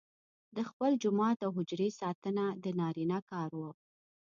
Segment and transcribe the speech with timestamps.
[0.55, 3.71] د خپل جومات او حجرې ساتنه د نارینه کار وو.